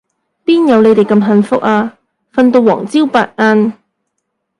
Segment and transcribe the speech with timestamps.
[0.43, 1.99] 邊有你哋咁幸福啊，
[2.33, 3.71] 瞓到黃朝白晏